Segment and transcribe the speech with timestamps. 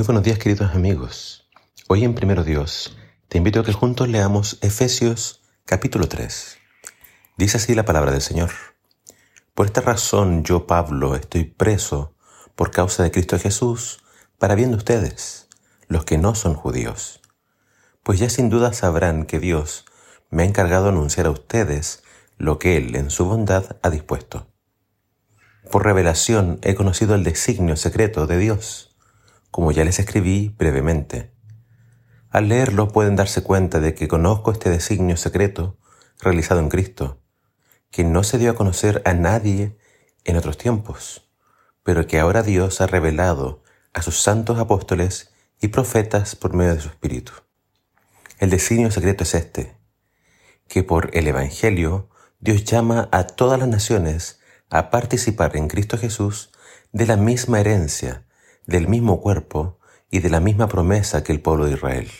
[0.00, 1.46] Muy buenos días queridos amigos.
[1.86, 2.96] Hoy en Primero Dios
[3.28, 6.56] te invito a que juntos leamos Efesios capítulo 3.
[7.36, 8.48] Dice así la palabra del Señor.
[9.52, 12.14] Por esta razón yo, Pablo, estoy preso
[12.54, 14.02] por causa de Cristo Jesús,
[14.38, 15.48] para bien de ustedes,
[15.86, 17.20] los que no son judíos.
[18.02, 19.84] Pues ya sin duda sabrán que Dios
[20.30, 22.02] me ha encargado anunciar a ustedes
[22.38, 24.46] lo que Él en su bondad ha dispuesto.
[25.70, 28.89] Por revelación he conocido el designio secreto de Dios,
[29.50, 31.32] como ya les escribí brevemente.
[32.30, 35.78] Al leerlo pueden darse cuenta de que conozco este designio secreto
[36.20, 37.20] realizado en Cristo,
[37.90, 39.76] que no se dio a conocer a nadie
[40.24, 41.28] en otros tiempos,
[41.82, 46.80] pero que ahora Dios ha revelado a sus santos apóstoles y profetas por medio de
[46.80, 47.32] su Espíritu.
[48.38, 49.76] El designio secreto es este,
[50.68, 52.08] que por el Evangelio
[52.38, 56.52] Dios llama a todas las naciones a participar en Cristo Jesús
[56.92, 58.24] de la misma herencia,
[58.66, 59.78] del mismo cuerpo
[60.10, 62.10] y de la misma promesa que el pueblo de Israel.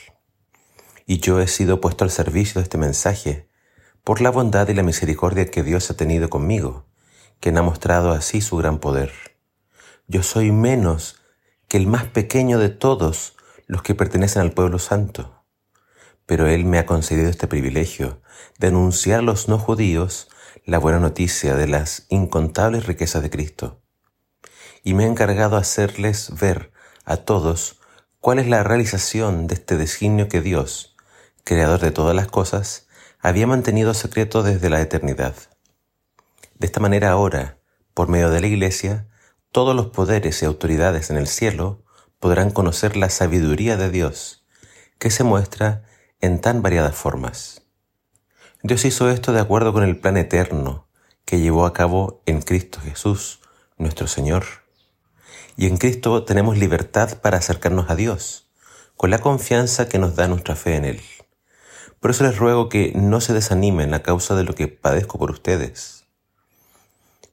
[1.06, 3.48] Y yo he sido puesto al servicio de este mensaje
[4.04, 6.86] por la bondad y la misericordia que Dios ha tenido conmigo,
[7.40, 9.12] quien ha mostrado así su gran poder.
[10.06, 11.20] Yo soy menos
[11.68, 15.40] que el más pequeño de todos los que pertenecen al pueblo santo
[16.30, 18.22] pero Él me ha concedido este privilegio
[18.60, 20.28] de anunciar a los no judíos
[20.64, 23.82] la buena noticia de las incontables riquezas de Cristo.
[24.82, 26.72] Y me ha encargado hacerles ver
[27.04, 27.80] a todos
[28.20, 30.96] cuál es la realización de este designio que Dios,
[31.44, 32.86] creador de todas las cosas,
[33.20, 35.34] había mantenido secreto desde la eternidad.
[36.54, 37.58] De esta manera ahora,
[37.94, 39.08] por medio de la Iglesia,
[39.52, 41.82] todos los poderes y autoridades en el cielo
[42.18, 44.44] podrán conocer la sabiduría de Dios,
[44.98, 45.84] que se muestra
[46.20, 47.62] en tan variadas formas.
[48.62, 50.86] Dios hizo esto de acuerdo con el plan eterno
[51.24, 53.40] que llevó a cabo en Cristo Jesús,
[53.78, 54.44] nuestro Señor.
[55.56, 58.50] Y en Cristo tenemos libertad para acercarnos a Dios,
[58.96, 61.00] con la confianza que nos da nuestra fe en Él.
[62.00, 65.30] Por eso les ruego que no se desanimen a causa de lo que padezco por
[65.30, 66.06] ustedes,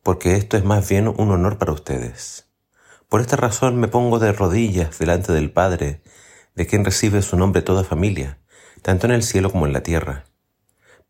[0.04, 2.48] porque esto es más bien un honor para ustedes.
[3.10, 6.02] Por esta razón me pongo de rodillas delante del Padre,
[6.56, 8.40] de quien recibe su nombre toda familia,
[8.82, 10.26] tanto en el cielo como en la tierra.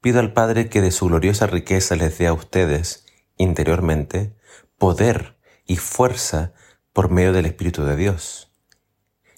[0.01, 3.05] Pido al Padre que de su gloriosa riqueza les dé a ustedes,
[3.37, 4.35] interiormente,
[4.77, 6.53] poder y fuerza
[6.97, 8.51] por medio del Espíritu de Dios.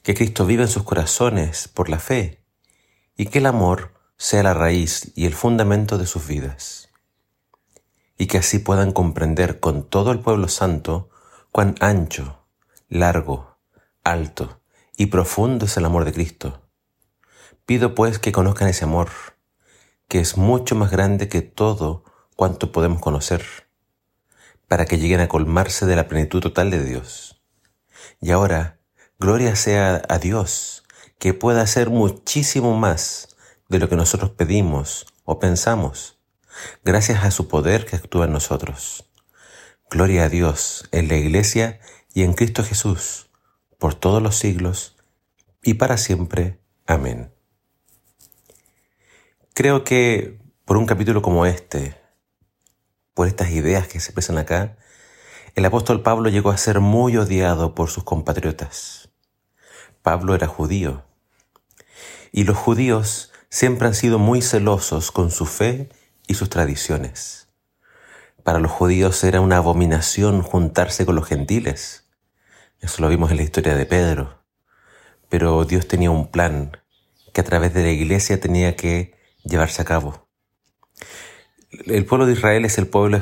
[0.02, 2.42] Que Cristo viva en sus corazones por la fe
[3.18, 6.88] y que el amor sea la raíz y el fundamento de sus vidas.
[8.18, 11.10] Y que así puedan comprender con todo el pueblo santo
[11.52, 12.46] cuán ancho,
[12.88, 13.58] largo,
[14.06, 14.62] alto
[14.96, 16.62] y profundo es el amor de Cristo
[17.66, 19.10] Pido pues que conozcan ese amor,
[20.08, 22.06] que es mucho más grande que todo
[22.38, 23.44] cuanto podemos conocer,
[24.70, 27.29] para que lleguen a colmarse de la plenitud total de Dios.
[28.22, 28.80] Y ahora,
[29.18, 30.84] gloria sea a Dios,
[31.20, 33.36] que pueda hacer muchísimo más
[33.70, 36.20] de lo que nosotros pedimos o pensamos,
[36.84, 39.10] gracias a su poder que actúa en nosotros.
[39.90, 41.80] Gloria a Dios en la Iglesia
[42.14, 43.30] y en Cristo Jesús,
[43.78, 44.98] por todos los siglos
[45.64, 46.60] y para siempre.
[46.86, 47.34] Amén.
[49.54, 52.00] Creo que por un capítulo como este,
[53.14, 54.78] por estas ideas que se expresan acá,
[55.60, 59.10] el apóstol Pablo llegó a ser muy odiado por sus compatriotas.
[60.02, 61.04] Pablo era judío
[62.32, 65.90] y los judíos siempre han sido muy celosos con su fe
[66.28, 67.50] y sus tradiciones.
[68.42, 72.08] Para los judíos era una abominación juntarse con los gentiles.
[72.80, 74.42] Eso lo vimos en la historia de Pedro.
[75.28, 76.78] Pero Dios tenía un plan
[77.34, 80.30] que a través de la iglesia tenía que llevarse a cabo.
[81.70, 83.18] El pueblo de Israel es el pueblo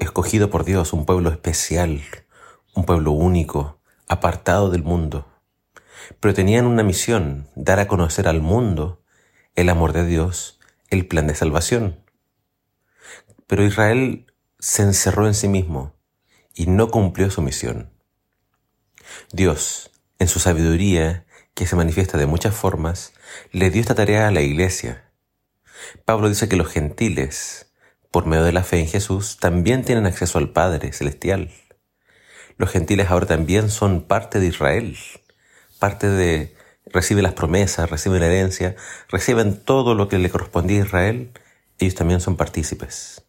[0.00, 2.02] escogido por Dios, un pueblo especial,
[2.74, 5.26] un pueblo único, apartado del mundo.
[6.20, 9.02] Pero tenían una misión, dar a conocer al mundo
[9.54, 10.58] el amor de Dios,
[10.88, 12.04] el plan de salvación.
[13.46, 15.94] Pero Israel se encerró en sí mismo
[16.54, 17.90] y no cumplió su misión.
[19.32, 23.12] Dios, en su sabiduría, que se manifiesta de muchas formas,
[23.52, 25.08] le dio esta tarea a la iglesia
[26.04, 27.67] Pablo dice que los gentiles,
[28.10, 31.50] por medio de la fe en Jesús, también tienen acceso al Padre Celestial.
[32.56, 34.96] Los gentiles ahora también son parte de Israel,
[35.78, 36.56] parte de,
[36.86, 38.76] reciben las promesas, reciben la herencia,
[39.08, 41.32] reciben todo lo que le correspondía a Israel,
[41.78, 43.22] ellos también son partícipes.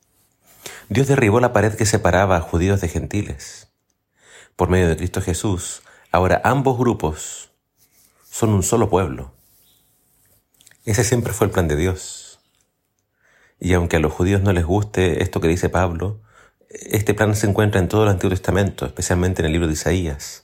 [0.90, 3.68] Dios derribó la pared que separaba a judíos de gentiles.
[4.56, 7.52] Por medio de Cristo Jesús, ahora ambos grupos
[8.30, 9.34] son un solo pueblo.
[10.86, 12.29] Ese siempre fue el plan de Dios.
[13.60, 16.22] Y aunque a los judíos no les guste esto que dice Pablo,
[16.70, 20.44] este plan se encuentra en todo el Antiguo Testamento, especialmente en el libro de Isaías.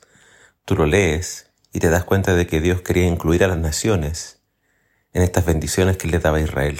[0.65, 4.41] Tú lo lees y te das cuenta de que Dios quería incluir a las naciones
[5.13, 6.79] en estas bendiciones que le daba a Israel.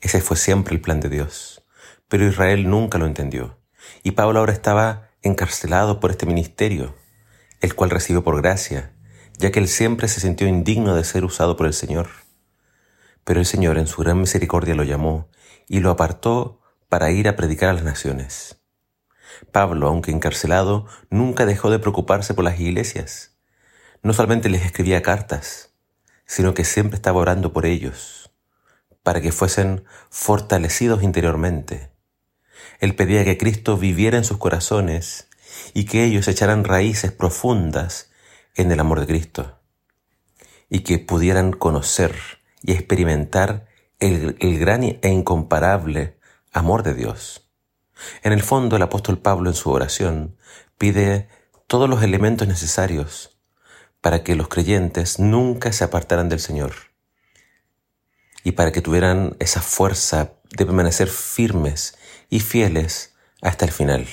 [0.00, 1.62] Ese fue siempre el plan de Dios,
[2.08, 3.58] pero Israel nunca lo entendió.
[4.02, 6.94] Y Pablo ahora estaba encarcelado por este ministerio,
[7.60, 8.92] el cual recibió por gracia,
[9.38, 12.08] ya que él siempre se sintió indigno de ser usado por el Señor.
[13.24, 15.28] Pero el Señor en su gran misericordia lo llamó
[15.68, 18.60] y lo apartó para ir a predicar a las naciones.
[19.52, 23.36] Pablo, aunque encarcelado, nunca dejó de preocuparse por las iglesias.
[24.02, 25.74] No solamente les escribía cartas,
[26.26, 28.30] sino que siempre estaba orando por ellos,
[29.02, 31.90] para que fuesen fortalecidos interiormente.
[32.80, 35.28] Él pedía que Cristo viviera en sus corazones
[35.74, 38.10] y que ellos echaran raíces profundas
[38.54, 39.58] en el amor de Cristo
[40.68, 42.14] y que pudieran conocer
[42.62, 43.66] y experimentar
[43.98, 46.18] el, gran e incomparable
[46.52, 47.48] amor de Dios.
[48.22, 50.36] En el fondo, el apóstol Pablo en su oración
[50.78, 51.28] pide
[51.66, 53.38] todos los elementos necesarios
[54.00, 56.72] para que los creyentes nunca se apartaran del Señor
[58.42, 61.98] y para que tuvieran esa fuerza de permanecer firmes
[62.30, 64.06] y fieles hasta el final.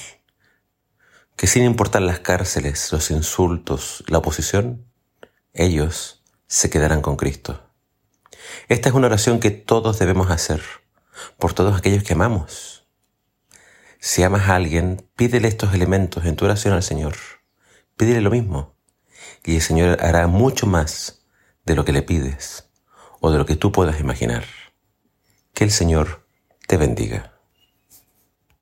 [1.38, 4.86] Que sin importar las cárceles, los insultos, la oposición,
[5.54, 7.67] ellos se quedarán con Cristo.
[8.68, 10.62] Esta es una oración que todos debemos hacer
[11.38, 12.88] por todos aquellos que amamos.
[14.00, 17.16] Si amas a alguien, pídele estos elementos en tu oración al Señor.
[17.96, 18.76] Pídele lo mismo.
[19.44, 21.22] Y el Señor hará mucho más
[21.66, 22.70] de lo que le pides
[23.20, 24.46] o de lo que tú puedas imaginar.
[25.54, 26.28] Que el Señor
[26.68, 27.37] te bendiga.